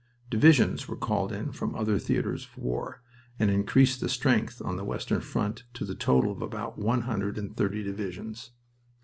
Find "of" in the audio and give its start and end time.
2.47-2.57, 6.31-6.41